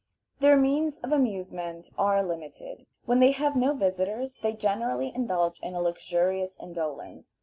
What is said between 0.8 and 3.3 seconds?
of amusement are limited. When they